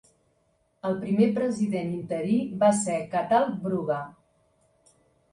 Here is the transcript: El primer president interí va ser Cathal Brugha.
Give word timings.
El 0.87 0.95
primer 1.01 1.25
president 1.33 1.91
interí 1.97 2.37
va 2.63 2.69
ser 2.77 2.95
Cathal 3.11 3.45
Brugha. 3.67 3.99